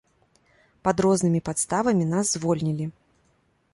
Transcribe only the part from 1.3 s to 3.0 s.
падставамі нас звольнілі.